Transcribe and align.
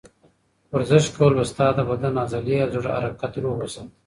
ورزش 0.73 1.05
کول 1.15 1.31
به 1.37 1.43
ستا 1.51 1.67
د 1.75 1.79
بدن 1.89 2.13
عضلې 2.23 2.55
او 2.63 2.69
د 2.71 2.75
زړه 2.83 2.97
حرکت 3.03 3.33
روغ 3.43 3.57
وساتي. 3.59 3.91